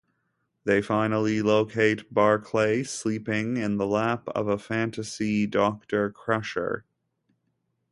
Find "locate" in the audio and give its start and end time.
1.43-2.11